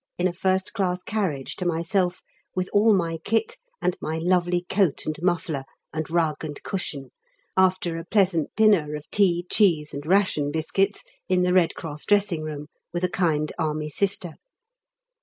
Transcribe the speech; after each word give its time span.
in 0.17 0.27
a 0.27 0.33
1st 0.33 0.73
class 0.73 1.03
carriage 1.03 1.55
to 1.55 1.63
myself 1.63 2.23
with 2.55 2.67
all 2.73 2.91
my 2.97 3.19
kit, 3.23 3.57
and 3.83 3.95
my 4.01 4.17
lovely 4.17 4.65
coat 4.67 5.05
and 5.05 5.19
muffler, 5.21 5.63
and 5.93 6.09
rug 6.09 6.43
and 6.43 6.63
cushion, 6.63 7.11
after 7.55 7.99
a 7.99 8.03
pleasant 8.05 8.49
dinner 8.55 8.95
of 8.95 9.07
tea, 9.11 9.45
cheese, 9.51 9.93
and 9.93 10.07
ration 10.07 10.51
biscuits 10.51 11.03
in 11.29 11.43
the 11.43 11.53
Red 11.53 11.75
Cross 11.75 12.05
Dressing 12.05 12.41
Room, 12.41 12.65
with 12.91 13.03
a 13.03 13.09
kind 13.11 13.51
Army 13.59 13.91
Sister. 13.91 14.33